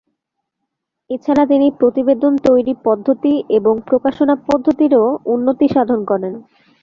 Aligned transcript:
এছাড়া 1.09 1.43
তিনি 1.45 1.67
প্রতিবেদন 1.79 2.33
তৈরি 2.47 2.73
পদ্ধতি 2.85 3.33
এবং 3.57 3.73
প্রকাশনা 3.89 4.35
পদ্ধতিরও 4.47 5.03
উন্নতি 5.33 5.65
সাধন 5.73 5.99
করেন। 6.05 6.33